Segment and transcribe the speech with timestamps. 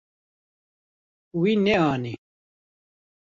[1.39, 2.13] Wî neanî.